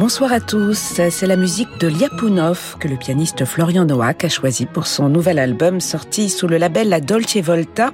[0.00, 4.64] Bonsoir à tous, c'est la musique de Liapunov que le pianiste Florian Noack a choisi
[4.64, 7.90] pour son nouvel album sorti sous le label La Dolce Volta,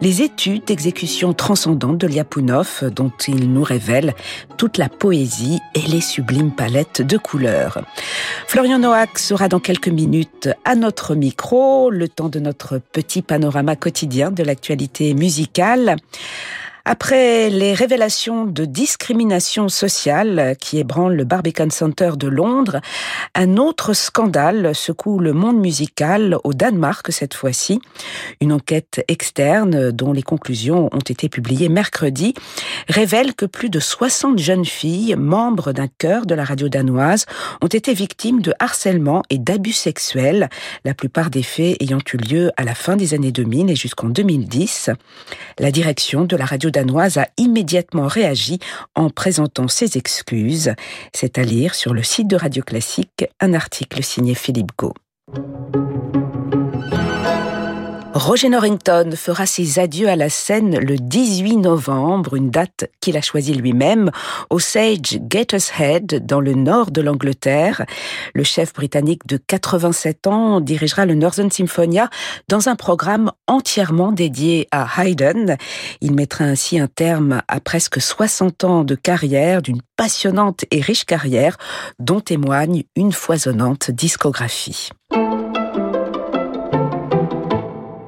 [0.00, 4.14] les études d'exécution transcendantes de Liapunov dont il nous révèle
[4.56, 7.84] toute la poésie et les sublimes palettes de couleurs.
[8.48, 13.76] Florian Noack sera dans quelques minutes à notre micro, le temps de notre petit panorama
[13.76, 15.98] quotidien de l'actualité musicale.
[16.86, 22.82] Après les révélations de discrimination sociale qui ébranlent le Barbican Center de Londres,
[23.34, 27.80] un autre scandale secoue le monde musical au Danemark cette fois-ci.
[28.42, 32.34] Une enquête externe dont les conclusions ont été publiées mercredi
[32.90, 37.24] révèle que plus de 60 jeunes filles, membres d'un chœur de la radio danoise,
[37.62, 40.50] ont été victimes de harcèlement et d'abus sexuels,
[40.84, 44.10] la plupart des faits ayant eu lieu à la fin des années 2000 et jusqu'en
[44.10, 44.90] 2010.
[45.58, 48.58] La direction de la radio danoise a immédiatement réagi
[48.96, 50.74] en présentant ses excuses.
[51.12, 54.92] C'est à lire sur le site de Radio Classique un article signé Philippe Gau.
[58.14, 63.20] Roger Norrington fera ses adieux à la scène le 18 novembre, une date qu'il a
[63.20, 64.12] choisie lui-même,
[64.50, 67.84] au Sage Gateshead, dans le nord de l'Angleterre.
[68.32, 72.08] Le chef britannique de 87 ans dirigera le Northern Symphonia
[72.48, 75.56] dans un programme entièrement dédié à Haydn.
[76.00, 81.04] Il mettra ainsi un terme à presque 60 ans de carrière, d'une passionnante et riche
[81.04, 81.56] carrière,
[81.98, 84.90] dont témoigne une foisonnante discographie.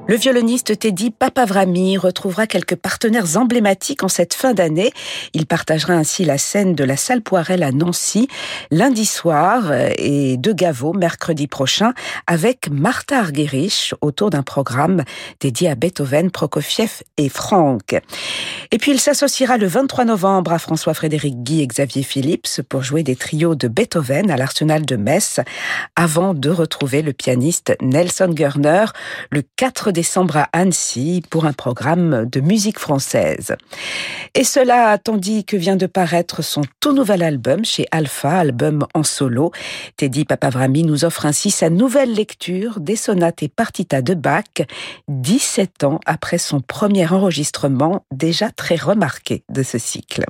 [0.09, 4.93] Le violoniste Teddy Papavrami retrouvera quelques partenaires emblématiques en cette fin d'année.
[5.33, 8.29] Il partagera ainsi la scène de la salle Poirel à Nancy
[8.71, 11.93] lundi soir et de Gaveau mercredi prochain
[12.25, 15.03] avec Martha Argerich autour d'un programme
[15.41, 17.99] dédié à Beethoven, Prokofiev et Franck.
[18.71, 23.03] Et puis il s'associera le 23 novembre à François-Frédéric Guy et Xavier Phillips pour jouer
[23.03, 25.41] des trios de Beethoven à l'Arsenal de Metz
[25.97, 28.85] avant de retrouver le pianiste Nelson Görner
[29.31, 33.55] le 4 décembre à Annecy pour un programme de musique française.
[34.35, 39.01] Et cela tandis que vient de paraître son tout nouvel album chez Alpha, album en
[39.01, 39.51] solo.
[39.95, 44.43] Teddy Papavrami nous offre ainsi sa nouvelle lecture des sonates et partitas de Bach,
[45.07, 50.25] 17 ans après son premier enregistrement déjà très remarqué de ce cycle.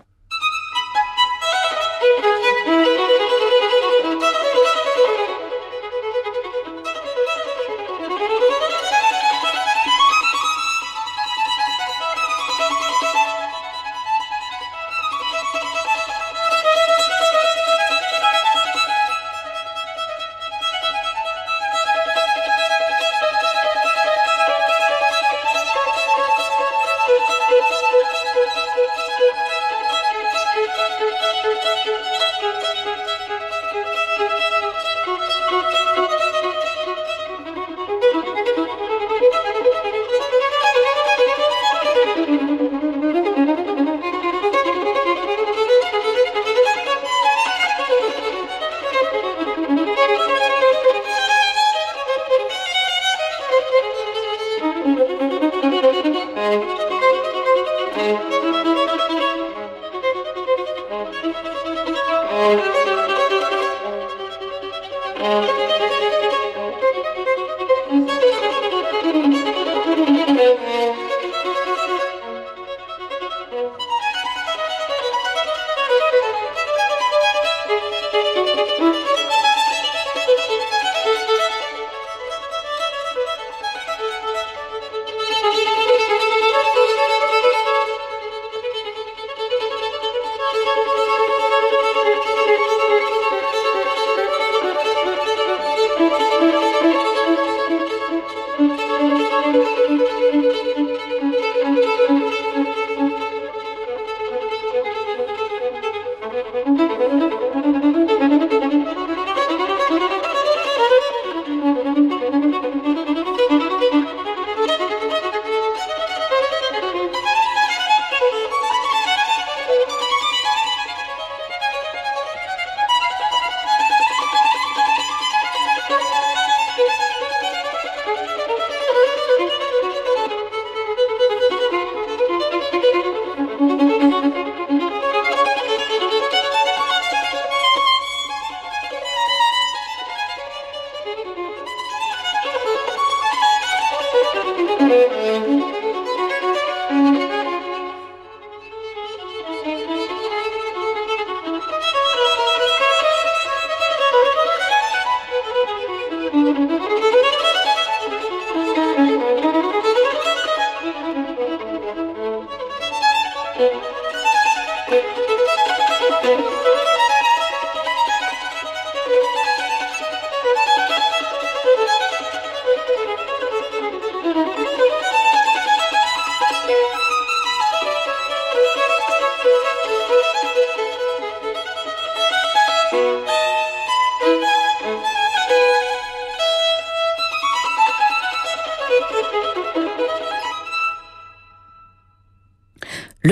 [174.34, 174.77] Thank you.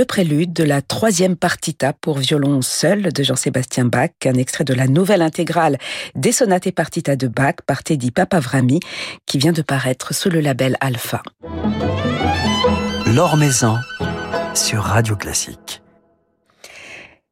[0.06, 4.88] Prélude de la troisième partita pour violon seul de Jean-Sébastien Bach, un extrait de la
[4.88, 5.78] nouvelle intégrale
[6.16, 8.80] des sonates et partita de Bach par Teddy Papavrami,
[9.26, 11.22] qui vient de paraître sous le label Alpha.
[13.14, 13.38] L'Or
[14.54, 15.85] sur Radio Classique.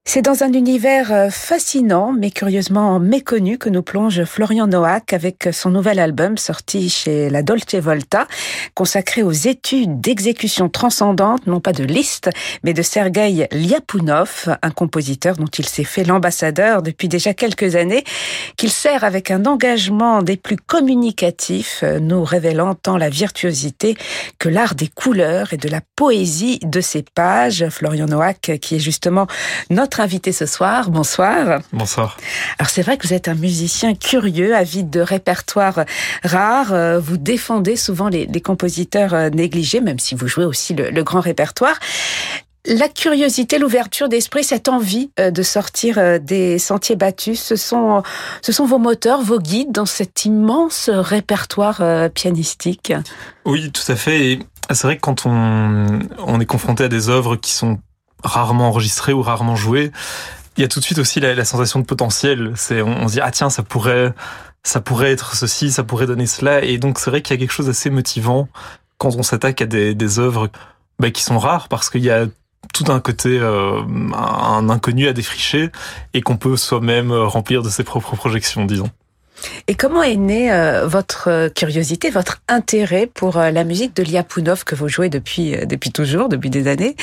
[0.05, 5.47] C'est dans un univers euh, fascinant mais curieusement méconnu que nous plonge Florian Noack avec
[5.53, 8.27] son nouvel album sorti chez la Dolce Volta,
[8.75, 12.29] consacré aux études d'exécution transcendante, non pas de Liszt,
[12.63, 18.03] mais de Sergei Lyapunov, un compositeur dont il s'est fait l'ambassadeur depuis déjà quelques années,
[18.57, 23.95] qu'il sert avec un engagement des plus communicatifs, euh, nous révélant tant la virtuosité
[24.37, 27.69] que l'art des couleurs et de la poésie de ses pages.
[27.69, 29.27] Florian Noack, qui est justement
[29.69, 30.89] notre invité ce soir.
[30.89, 31.59] Bonsoir.
[31.71, 32.17] Bonsoir.
[32.59, 35.85] Alors c'est vrai que vous êtes un musicien curieux, avide de répertoires
[36.23, 36.73] rares.
[36.73, 41.19] Euh, vous défendez souvent les, compositeurs euh, négligés, même si vous jouez aussi le, grand
[41.19, 41.79] répertoire.
[42.65, 48.03] La curiosité, l'ouverture d'esprit, cette envie euh, de sortir des sentiers battus, ce sont,
[48.41, 51.81] ce sont vos moteurs, vos guides dans cet immense répertoire
[52.13, 52.93] pianistique.
[53.45, 54.39] Oui, tout à fait.
[54.69, 57.79] c'est vrai que quand on, on est confronté à des œuvres qui sont
[58.23, 59.91] rarement enregistré ou rarement joué,
[60.57, 62.53] il y a tout de suite aussi la, sensation de potentiel.
[62.55, 64.13] C'est on, se dit ah tiens ça pourrait
[64.63, 67.39] ça pourrait être ceci, ça pourrait donner cela, et donc c'est vrai qu'il y a
[67.39, 68.47] quelque chose d'assez motivant
[68.97, 70.49] quand on s'attaque à des, des œuvres
[70.99, 72.27] bah, qui sont rares parce qu'il y a
[72.73, 73.81] tout un côté euh,
[74.13, 75.69] un inconnu à défricher
[76.13, 78.89] et qu'on peut soi-même remplir de ses propres projections, disons.
[79.67, 84.03] Et comment est née euh, votre euh, curiosité, votre intérêt pour euh, la musique de
[84.03, 86.95] Liapunov que vous jouez depuis depuis toujours, depuis des années?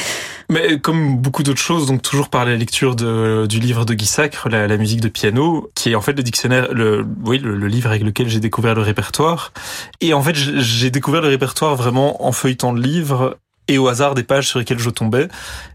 [0.49, 4.07] Mais comme beaucoup d'autres choses, donc toujours par la lecture de, du livre de Guy
[4.07, 7.67] Sacre, la, la, musique de piano, qui est en fait le dictionnaire, le oui, le,
[7.67, 9.53] livre avec lequel j'ai découvert le répertoire.
[10.01, 13.39] Et en fait, j'ai découvert le répertoire vraiment en feuilletant le livre
[13.69, 15.29] et au hasard des pages sur lesquelles je tombais,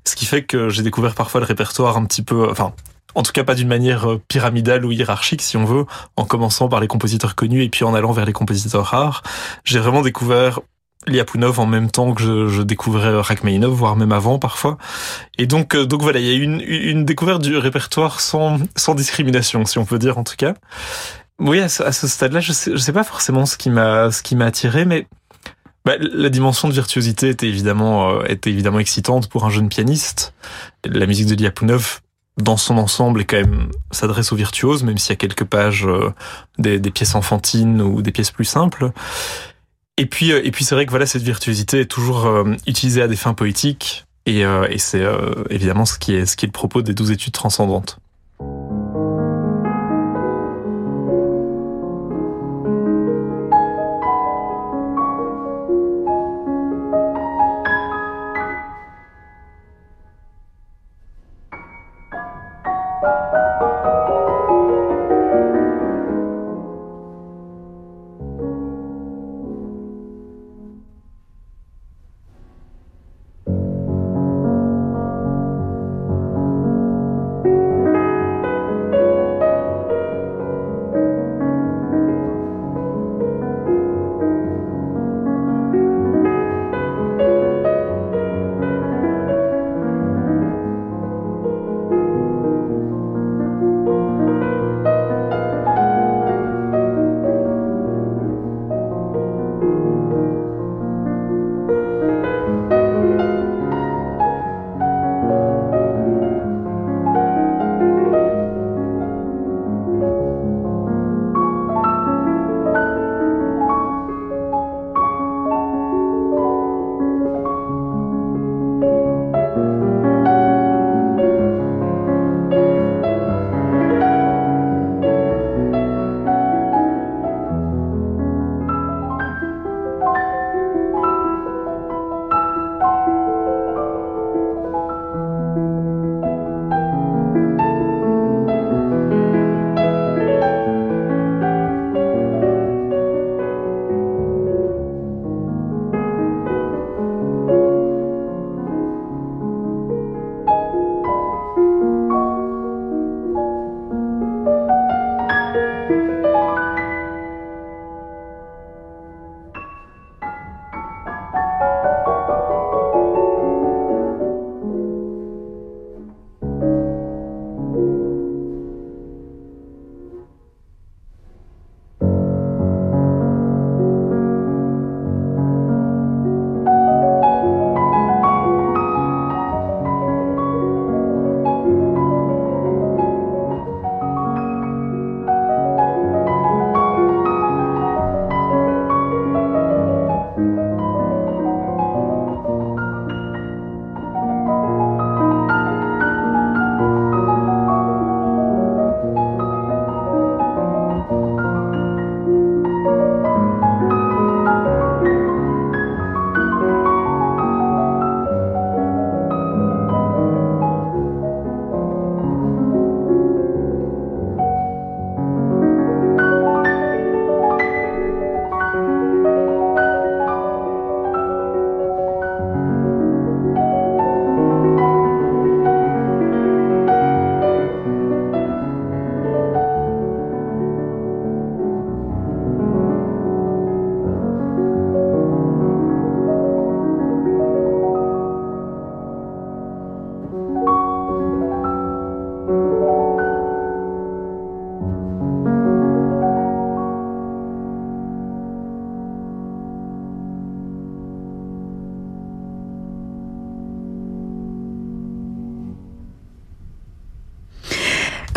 [0.03, 2.73] ce qui fait que j'ai découvert parfois le répertoire un petit peu, enfin
[3.15, 5.85] en tout cas pas d'une manière euh, pyramidale ou hiérarchique si on veut,
[6.15, 9.23] en commençant par les compositeurs connus et puis en allant vers les compositeurs rares.
[9.63, 10.59] J'ai vraiment découvert
[11.07, 14.77] Liapunov en même temps que je, découvrais Rachmaninov, voire même avant parfois.
[15.37, 18.95] Et donc, euh, donc voilà, il y a une, une découverte du répertoire sans, sans
[18.95, 20.55] discrimination, si on peut dire en tout cas.
[21.39, 24.35] Oui, à ce, stade-là, je sais, je sais pas forcément ce qui m'a, ce qui
[24.35, 25.05] m'a attiré, mais
[25.83, 30.33] bah, la dimension de virtuosité était évidemment, euh, était évidemment excitante pour un jeune pianiste.
[30.85, 31.99] La musique de Liapunov
[32.37, 35.85] dans son ensemble est quand même s'adresse aux virtuoses, même s'il y a quelques pages
[35.85, 36.11] euh,
[36.57, 38.91] des, pièces enfantines ou des pièces plus simples.
[39.97, 43.01] Et puis, euh, et puis c'est vrai que voilà, cette virtuosité est toujours euh, utilisée
[43.01, 44.43] à des fins poétiques, et,
[44.77, 45.03] c'est
[45.51, 47.99] évidemment ce qui est ce qui est le propos des douze études transcendantes.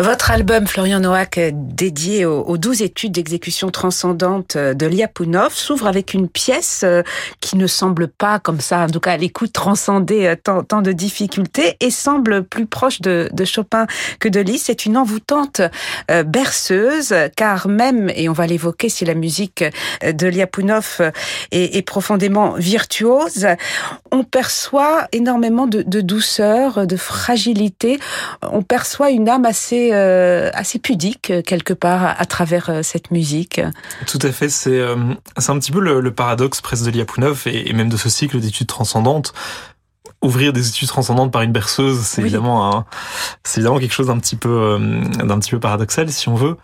[0.01, 6.29] Votre album, Florian Noack, dédié aux, douze études d'exécution transcendante de Lyapunov, s'ouvre avec une
[6.29, 7.01] pièce euh,
[7.41, 10.93] qui ne semble pas, comme ça, en tout cas à l'écoute, transcender euh, tant, de
[10.93, 13.87] difficultés et semble plus proche de, Chopin
[14.21, 14.67] que de Liszt.
[14.67, 15.59] C'est une envoûtante
[16.09, 19.65] euh, berceuse, car même, et on va l'évoquer si la musique
[20.01, 21.11] de Lyapunov
[21.51, 23.47] est, est, profondément virtuose,
[24.11, 27.99] on perçoit énormément de, de douceur, de fragilité.
[28.43, 33.11] On perçoit une âme assez euh, assez pudique euh, quelque part à, travers euh, cette
[33.11, 33.61] musique.
[34.07, 34.81] Tout à fait, c'est
[35.37, 38.67] c'est un petit peu le, paradoxe presque de Liapunov et, même de ce cycle d'études
[38.67, 39.33] transcendantes
[40.21, 42.85] ouvrir des études transcendantes par une berceuse, c'est évidemment un,
[43.45, 44.77] c'est évidemment quelque chose d'un petit peu,
[45.23, 46.57] d'un petit peu paradoxal si on veut.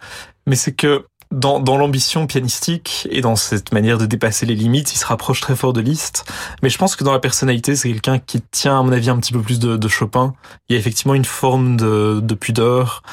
[0.46, 1.06] Mais c'est que
[1.36, 5.42] dans, dans l'ambition pianistique et dans cette manière de dépasser les limites, il se rapproche
[5.42, 6.26] très fort de Liszt.
[6.64, 9.18] Mais je pense que dans la personnalité, c'est quelqu'un qui tient, à mon avis, un
[9.18, 10.34] petit peu plus de, de Chopin.
[10.70, 13.04] Il y a effectivement une forme de, de pudeur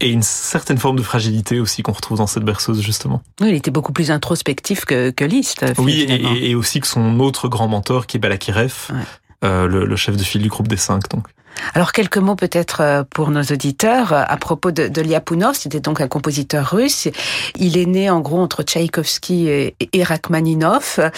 [0.00, 3.20] et une certaine forme de fragilité aussi qu'on retrouve dans cette berceuse, justement.
[3.40, 5.64] Oui, il était beaucoup plus introspectif que, que Liszt.
[5.78, 8.72] Oui, et, et, aussi que son autre grand mentor, qui est Balakirev,
[9.44, 11.26] euh, le, le, chef de file du groupe des cinq, donc.
[11.74, 15.54] Alors quelques mots peut-être euh, pour nos auditeurs euh, à propos de, de Lyapunov.
[15.54, 17.08] C'était donc un compositeur russe.
[17.56, 21.10] Il est né en gros entre Tchaïkovski et, et Rachmaninov.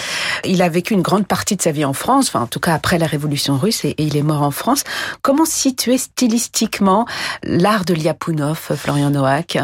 [0.44, 2.74] Il a vécu une grande partie de sa vie en France, enfin en tout cas
[2.74, 4.84] après la Révolution russe, et, il est mort en France.
[5.22, 7.06] Comment situer stylistiquement
[7.42, 9.58] l'art de Lyapunov, Florian Noack?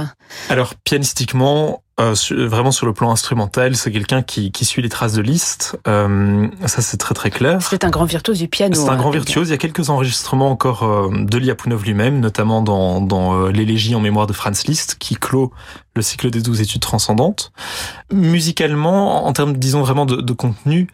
[0.48, 2.14] Alors pianistiquement, euh,
[2.46, 5.78] vraiment sur le plan instrumental, c'est quelqu'un qui, qui, suit les traces de Liszt.
[5.86, 7.60] Euh, ça, c'est très très clair.
[7.62, 8.74] C'est un grand virtuose du piano.
[8.74, 9.48] C'est un grand hein, virtuose.
[9.48, 13.94] Il y a quelques enregistrements encore euh, de Liapunov lui-même, notamment dans, dans euh, l'élégie
[13.94, 15.52] en mémoire de Franz Liszt, qui clôt
[15.94, 17.52] le cycle des douze études transcendantes.
[18.12, 20.88] Musicalement, en termes, disons vraiment de, de contenu,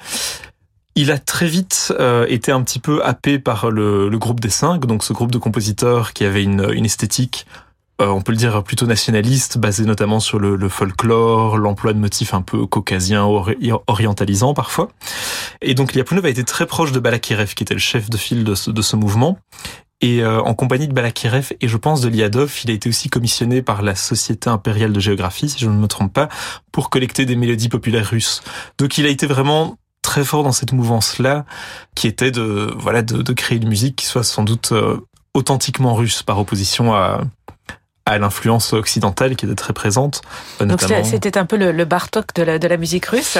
[0.97, 4.51] il a très vite euh, été un petit peu happé par le, le, groupe des
[4.51, 7.47] cinq, donc ce groupe de compositeurs qui avait une, une esthétique
[8.01, 11.99] euh, on peut le dire plutôt nationaliste, basé notamment sur le, le folklore, l'emploi de
[11.99, 13.25] motifs un peu caucasiens,
[13.87, 14.89] orientalisants parfois.
[15.63, 18.45] Et donc Liapunov a été très proche de Balakirev, qui était le chef de file
[18.45, 19.39] de ce, de ce mouvement.
[20.03, 23.09] Et euh, en compagnie de Balakirev et je pense de Liadov, il a été aussi
[23.09, 26.29] commissionné par la Société impériale de géographie, si je ne me trompe pas,
[26.71, 28.43] pour collecter des mélodies populaires russes.
[28.77, 31.47] Donc il a été vraiment très fort dans cette mouvance-là,
[31.95, 34.99] qui était de voilà de, de, créer une musique qui soit sans doute euh,
[35.33, 37.23] authentiquement russe, par opposition à
[38.07, 40.23] à l'influence occidentale qui était très présente.
[40.61, 43.37] Donc c'était un peu le, Bartok de la, de la musique russe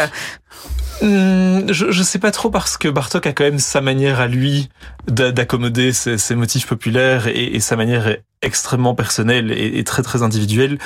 [1.01, 4.27] hmm, je, je sais pas trop parce que Bartok a quand même sa manière à
[4.27, 4.69] lui
[5.07, 10.23] d'accommoder ses, ses, motifs populaires et, et, sa manière extrêmement personnelle et, et très très
[10.23, 10.79] individuelle.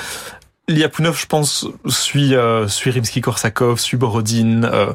[0.67, 4.93] Liapunov, je pense, suit, euh, suit Rimsky-Korsakov, suit Borodine, euh,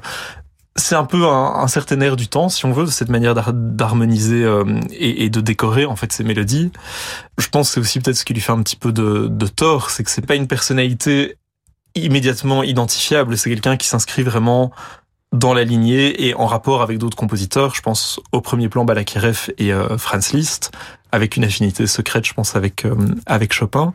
[0.77, 4.45] c'est un peu un, un, certain air du temps, si on veut, cette manière d'harmoniser
[4.45, 6.71] euh, et, et, de décorer en fait ces mélodies.
[7.39, 9.47] Je pense que c'est aussi peut-être ce qui lui fait un petit peu de, de
[9.47, 11.37] tort, c'est que c'est pas une personnalité
[11.95, 13.37] immédiatement identifiable.
[13.39, 14.71] C'est quelqu'un qui s'inscrit vraiment
[15.33, 17.75] dans la lignée et en rapport avec d'autres compositeurs.
[17.75, 20.73] Je pense au premier plan Balakirev et euh, Franz Liszt,
[21.11, 22.95] avec une affinité secrète, je pense, avec euh,
[23.27, 23.95] avec Chopin.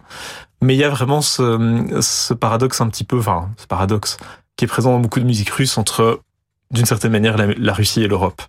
[0.62, 4.18] Mais il y a vraiment ce, ce paradoxe un petit peu, enfin, ce paradoxe
[4.58, 6.22] qui est présent dans beaucoup de musique russe entre
[6.72, 8.42] d'une certaine manière la, Russie et l'Europe.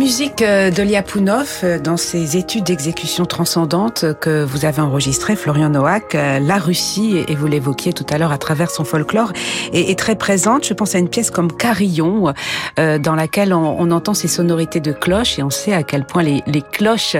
[0.00, 5.68] Musique euh, de Liapunov, euh, dans ses études d'exécution transcendante que vous avez enregistrées, Florian
[5.68, 9.30] Noack, euh, la Russie, et vous l'évoquiez tout à l'heure à travers son folklore,
[9.74, 10.64] est, très présente.
[10.64, 12.32] Je pense à une pièce comme Carillon,
[12.76, 16.62] dans laquelle on, entend ces sonorités de cloches, et on sait à quel point les,
[16.72, 17.16] cloches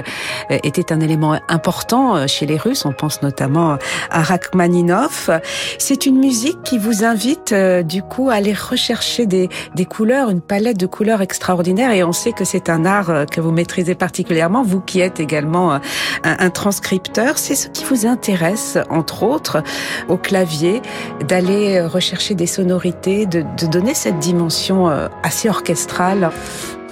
[0.49, 2.85] étaient un élément important chez les Russes.
[2.85, 3.77] On pense notamment
[4.09, 5.29] à Rachmaninov.
[5.77, 10.41] C'est une musique qui vous invite, du coup, à aller rechercher des, des couleurs, une
[10.41, 13.95] palette de couleurs extraordinaires, et on sait que c'est un art euh, que vous maîtrisez
[13.95, 15.79] particulièrement, vous qui êtes également euh,
[16.23, 17.37] un, transcripteur.
[17.37, 19.63] C'est ce qui vous intéresse, entre autres,
[20.07, 20.81] au clavier,
[21.27, 24.87] d'aller euh, rechercher des sonorités, de, donner cette dimension
[25.23, 26.31] assez orchestrale.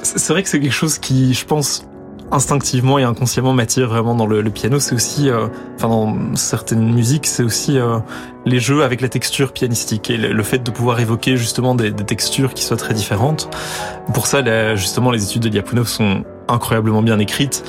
[0.01, 1.83] C'est vrai que c'est quelque chose qui, je pense,
[2.31, 4.79] instinctivement et inconsciemment m'attire vraiment dans le, piano.
[4.79, 5.29] C'est aussi,
[5.75, 7.77] enfin dans certaines musiques, c'est aussi
[8.45, 12.53] les jeux avec la texture pianistique et le, fait de pouvoir évoquer justement des, textures
[12.53, 13.49] qui soient très différentes.
[14.13, 17.63] Pour ça, justement, les études de Lyapunov sont incroyablement bien écrites.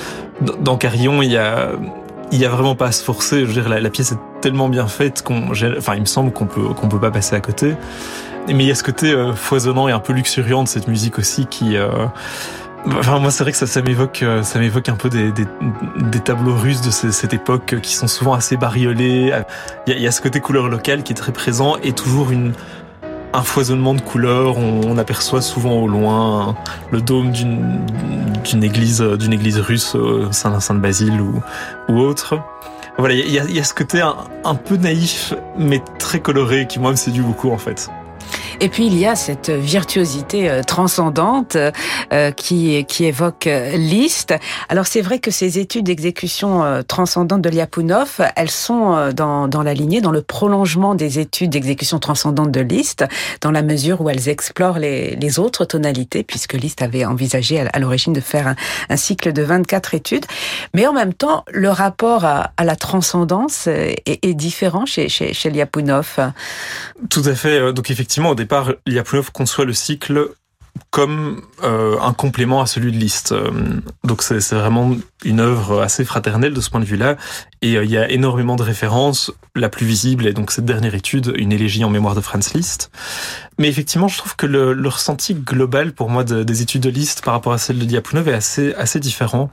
[0.60, 1.72] Dans Carillon, il y a
[2.32, 3.40] il y a vraiment pas à se forcer.
[3.40, 6.46] Je veux dire, la, pièce est tellement bien faite qu'on, enfin, il me semble qu'on
[6.46, 7.74] peut qu'on peut pas passer à côté.
[8.48, 11.18] Mais il y a ce côté euh, foisonnant et un peu luxuriant de cette musique
[11.18, 11.88] aussi qui euh,
[12.86, 15.46] Enfin, moi, c'est vrai que ça, ça m'évoque, euh, ça m'évoque un peu des, des,
[15.96, 19.32] des tableaux russes de cette époque qui sont souvent assez bariolés.
[19.86, 21.92] Il y, a, il y a ce côté couleur locale qui est très présent et
[21.92, 22.54] toujours une,
[23.32, 24.56] un foisonnement de couleurs.
[24.56, 26.56] On, aperçoit souvent au loin
[26.90, 27.84] le dôme d'une,
[28.44, 31.42] d'une église, d'une église russe, euh, Saint, Saint Basile ou,
[31.88, 32.40] ou autre.
[32.98, 36.20] Voilà, il y a, il y a ce côté un, un peu naïf, mais très
[36.20, 37.90] coloré qui moi me séduit beaucoup en fait.
[38.62, 44.34] Et puis il y a cette virtuosité euh, transcendante euh, qui, qui évoque euh, Liszt.
[44.68, 49.72] Alors c'est vrai que ces études d'exécution transcendante de Lyapunov, elles sont dans, dans la
[49.72, 53.04] lignée, dans le prolongement des études d'exécution transcendante de Liszt,
[53.40, 57.78] dans la mesure où elles explorent les, les autres tonalités, puisque Liszt avait envisagé à
[57.78, 58.54] l'origine de faire
[58.88, 60.26] un, cycle de 24 études.
[60.74, 65.32] Mais en même temps, le rapport à, à la transcendance est, est différent chez, chez,
[65.32, 66.18] chez Lyapunov.
[67.08, 67.72] Tout à fait.
[67.72, 70.28] Donc effectivement, au départ, part, Lyapunov conçoit le cycle
[70.90, 73.32] comme euh, un complément à celui de Liszt.
[73.32, 73.50] Euh,
[74.04, 77.16] donc c'est vraiment une œuvre assez fraternelle de ce point de vue-là.
[77.62, 79.32] Et euh, il y a énormément de références.
[79.54, 82.90] La plus visible est donc cette dernière étude, une élégie en mémoire de Franz Liszt.
[83.58, 87.24] Mais effectivement, je trouve que le, ressenti global pour moi de, des études de Liszt
[87.24, 89.50] par rapport à celle de Lyapunov est assez différent.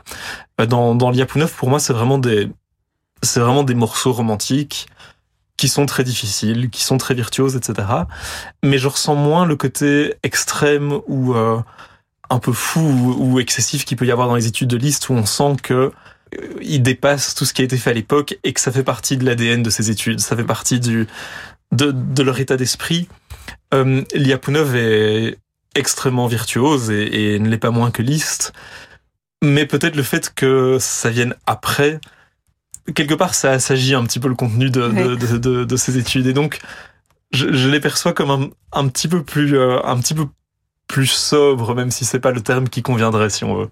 [0.68, 2.50] Dans, dans Lyapunov, pour moi, c'est vraiment des
[3.76, 4.88] morceaux romantiques
[5.58, 7.88] qui sont très difficiles, qui sont très virtuoses, etc.
[8.64, 11.60] Mais je ressens moins le côté extrême ou euh,
[12.30, 15.14] un peu fou ou, excessif qu'il peut y avoir dans les études de liste où
[15.14, 15.92] on sent que euh,
[16.62, 19.18] il dépasse tout ce qui a été fait à l'époque et que ça fait partie
[19.18, 21.08] de l'ADN de ces études, ça fait partie du
[21.72, 23.10] de, de leur état d'esprit.
[23.74, 25.38] Euh, Liapunov est
[25.76, 28.54] extrêmement virtuose et, ne l'est pas moins que Liszt,
[29.44, 32.00] mais peut-être le fait que ça vienne après
[32.94, 36.28] quelque part, ça s'agit un petit peu le contenu de, de, de, de, ces études.
[36.28, 36.60] Et donc,
[37.32, 40.28] je, je les perçois comme un, un petit peu plus, euh, un petit peu
[40.88, 43.70] plus sobre, même si c'est pas le terme qui conviendrait, si on veut.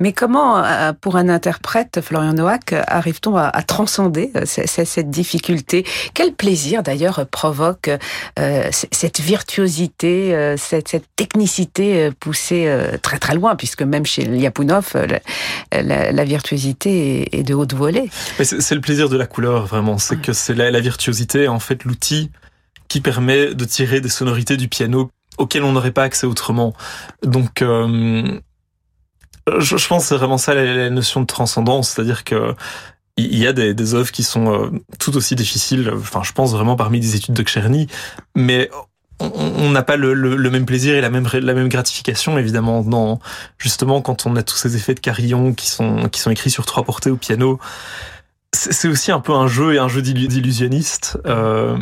[0.00, 5.84] Mais comment, euh, pour un interprète, Florian Noack, arrive-t-on à, transcender euh, cette difficulté?
[6.14, 7.90] Quel plaisir d'ailleurs provoque
[8.38, 12.72] euh, cette virtuosité, cette, technicité poussée
[13.02, 14.94] très très loin, puisque même chez Lyapunov,
[15.72, 18.10] la, virtuosité est, de haute volée.
[18.42, 19.98] C'est le plaisir de la couleur, vraiment.
[19.98, 22.30] C'est que c'est la, virtuosité, en fait, l'outil
[22.88, 26.74] qui permet de tirer des sonorités du piano auxquelles on n'aurait pas accès autrement.
[27.22, 27.62] Donc,
[29.58, 32.54] je, je pense c'est vraiment ça la, notion de transcendance, c'est-à-dire que
[33.16, 35.88] il y a des, des œuvres qui sont euh, tout aussi difficiles.
[35.94, 37.86] Enfin, je pense vraiment parmi des études de Czerny,
[38.34, 38.70] mais
[39.20, 43.20] on n'a pas le, le, même plaisir et la même la même gratification évidemment dans
[43.58, 46.66] justement quand on a tous ces effets de carillon qui sont qui sont écrits sur
[46.66, 47.60] trois portées au piano.
[48.52, 51.76] C'est aussi un peu un jeu et un jeu d'illusionniste euh,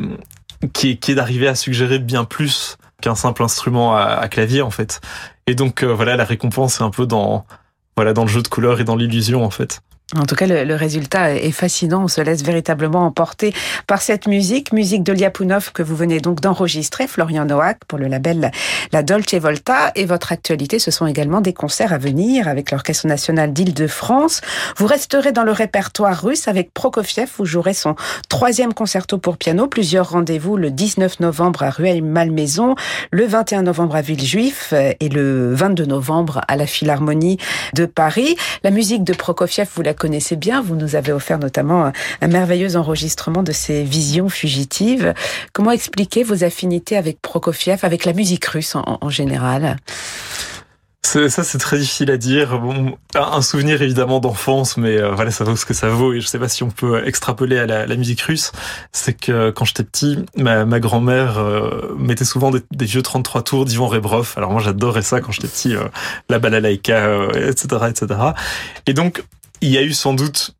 [0.72, 4.62] qui est, qui est d'arriver à suggérer bien plus qu'un simple instrument à, à, clavier
[4.62, 5.02] en fait.
[5.46, 7.44] Et donc euh, voilà, la récompense est un peu dans
[7.96, 9.80] voilà dans le jeu de couleurs et dans l'illusion en fait.
[10.18, 12.04] En tout cas, le, résultat est fascinant.
[12.04, 13.54] On se laisse véritablement emporter
[13.86, 18.08] par cette musique, musique de Liapunov que vous venez donc d'enregistrer, Florian Noack, pour le
[18.08, 18.50] label
[18.92, 19.90] La Dolce Volta.
[19.94, 24.42] Et votre actualité, ce sont également des concerts à venir avec l'Orchestre national d'Île-de-France.
[24.76, 27.30] Vous resterez dans le répertoire russe avec Prokofiev.
[27.38, 27.94] Vous jouerez son
[28.28, 29.66] troisième concerto pour piano.
[29.66, 32.74] Plusieurs rendez-vous le 19 novembre à Rueil-Malmaison,
[33.10, 37.38] le 21 novembre à Villejuif et le 22 novembre à la Philharmonie
[37.74, 38.36] de Paris.
[38.62, 40.60] La musique de Prokofiev, vous la connaissez bien.
[40.60, 45.14] Vous nous avez offert notamment un, merveilleux enregistrement de ces visions fugitives.
[45.52, 49.76] Comment expliquer vos affinités avec Prokofiev, avec la musique russe en, général?
[51.04, 52.58] Ça, c'est très difficile à dire.
[52.58, 56.14] Bon, un souvenir évidemment d'enfance, mais euh, voilà, ça vaut ce que ça vaut.
[56.14, 58.50] Et je sais pas si on peut extrapoler à la, musique russe.
[58.90, 63.86] C'est que quand j'étais petit, ma, grand-mère euh, mettait souvent des, vieux 33 tours d'Ivan
[63.86, 64.34] Rebrov.
[64.36, 65.84] Alors moi, j'adorais ça quand j'étais petit, euh,
[66.28, 68.20] la balalaïka, etc., etc.
[68.86, 69.22] Et donc,
[69.62, 70.54] il y a eu sans doute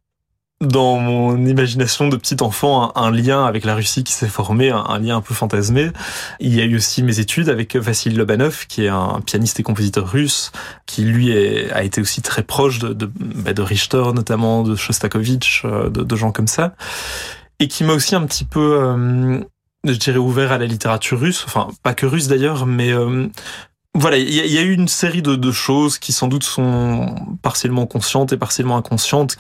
[0.63, 4.99] dans mon imagination de petit enfant un, lien avec la Russie qui s'est formé, un,
[5.01, 5.91] lien un peu fantasmé.
[6.39, 9.65] Il y a eu aussi mes études avec Vassili Lobanov, qui est un pianiste et
[9.65, 10.53] compositeur russe,
[10.87, 11.33] qui lui
[11.73, 16.31] a été aussi très proche de, bah, Richter notamment, de Shostakovich, euh, de, de, gens
[16.31, 16.77] comme ça,
[17.59, 19.41] et qui m'a aussi un petit peu, euh,
[19.85, 23.27] je dirais, ouvert à la littérature russe, enfin pas que russe d'ailleurs, mais euh,
[23.95, 27.87] voilà, il y, a eu une série de, de, choses qui sans doute sont partiellement
[27.87, 29.37] conscientes et partiellement inconscientes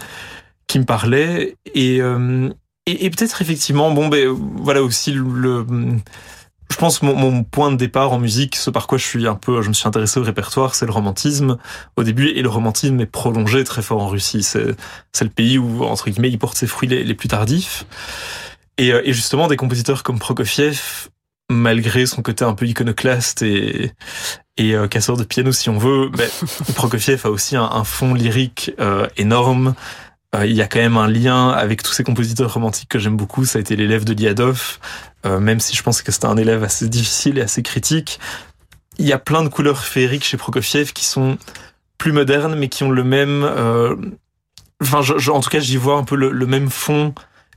[0.66, 2.50] qui me parlait et euh,
[2.84, 5.64] et, et peut-être effectivement bon ben voilà aussi le,
[6.72, 9.34] je pense mon, mon point de départ en musique, ce par quoi je suis un
[9.34, 11.58] peu, je me suis intéressé au répertoire, c'est le romantisme
[11.96, 14.42] au début, et le romantisme est prolongé très fort en Russie.
[14.42, 14.74] C'est
[15.12, 17.84] c'est le pays où entre guillemets il porte ses fruits les, les plus tardifs.
[18.78, 21.10] Et, euh, et, justement des compositeurs comme Prokofiev,
[21.50, 23.92] malgré son côté un peu iconoclaste et
[24.58, 26.28] et euh, casseur de piano si on veut, ben,
[26.74, 29.74] Prokofiev a aussi un, un fond lyrique euh, énorme.
[30.34, 33.16] Euh, il y a quand même un lien avec tous ces compositeurs romantiques que j'aime
[33.16, 33.44] beaucoup.
[33.44, 34.78] Ça a été l'élève de Liadov,
[35.26, 38.18] euh, même si je pense que c'était un élève assez difficile et assez critique.
[38.98, 41.38] Il y a plein de couleurs féeriques chez Prokofiev qui sont
[41.98, 43.44] plus modernes, mais qui ont le même.
[43.44, 43.96] Euh,
[44.82, 47.14] enfin, je, en tout cas, j'y vois un peu le, le même fond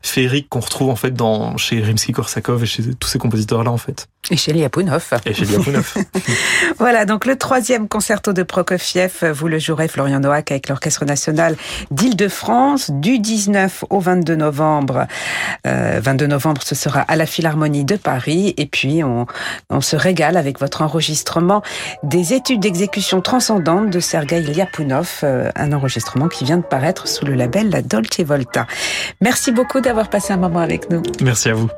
[0.08, 3.78] féerique qu'on retrouve en fait dans chez Rimsky-Korsakov et chez tous ces compositeurs là en
[3.78, 4.08] fait.
[4.32, 5.08] Et chez Liapunov.
[5.26, 5.94] Et chez Liapunov.
[6.80, 11.56] voilà, donc le troisième concerto de Prokofiev, vous le jouerez Florian Noack avec l'Orchestre National
[11.92, 15.08] d'Île-de-France du 19 au 22 novembre.
[15.68, 18.54] Euh, 22 novembre, ce sera à la Philharmonie de Paris.
[18.58, 19.28] Et puis, on,
[19.70, 21.62] on se régale avec votre enregistrement
[22.04, 27.26] des études d'exécution transcendante de Sergei Liapunov, euh, un enregistrement qui vient de paraître sous
[27.26, 28.68] le label La Dolce Volta.
[29.22, 31.04] Merci beaucoup d'avoir passé un moment avec nous.
[31.22, 31.70] Merci à vous.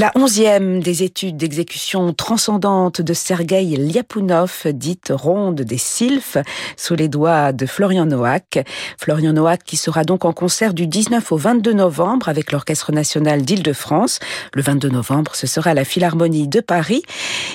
[0.00, 6.38] La onzième des études d'exécution transcendante de Sergei Lyapunov, dite ronde des sylphes,
[6.78, 8.66] sous les doigts de Florian Noack.
[8.98, 13.42] Florian Noack qui sera donc en concert du 19 au 22 novembre avec l'Orchestre national
[13.42, 14.20] d'Île-de-France.
[14.54, 17.02] Le 22 novembre, ce sera la Philharmonie de Paris.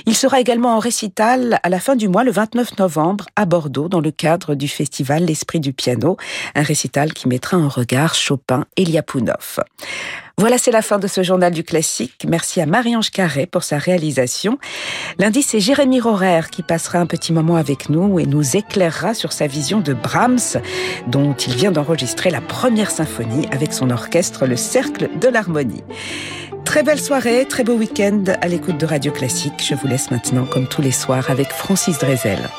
[0.06, 3.90] Il sera également en récital à la fin du mois, le 29 novembre, à Bordeaux,
[3.90, 6.16] dans le cadre du festival L'Esprit du piano.
[6.54, 9.62] Un récital qui mettra en regard Chopin et Lyapunov.
[10.38, 12.26] Voilà, c'est la fin de ce journal du classique.
[12.36, 14.60] Merci à Marie-Ange Carré pour sa réalisation.
[15.20, 19.32] Lundi, c'est Jérémy Rorer qui passera un petit moment avec nous et nous éclairera sur
[19.32, 20.60] sa vision de Brahms,
[21.08, 25.86] dont il vient d'enregistrer la première symphonie avec son orchestre, le Cercle de l'Harmonie.
[26.66, 29.64] Très belle soirée, très beau week-end à l'écoute de Radio Classique.
[29.66, 32.50] Je vous laisse maintenant, comme tous les soirs, avec Francis Drezel.